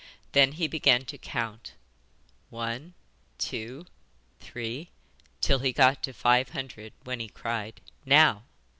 Then 0.31 0.53
he 0.53 0.67
began 0.67 1.05
to 1.05 1.17
count: 1.19 1.73
'One, 2.49 2.95
two, 3.37 3.85
three,' 4.39 4.89
till 5.41 5.59
he 5.59 5.71
got 5.71 6.01
to 6.01 6.11
five 6.11 6.49
hundred 6.49 6.93
when 7.03 7.19
he 7.19 7.27
cried, 7.29 7.81
'Now! 8.03 8.41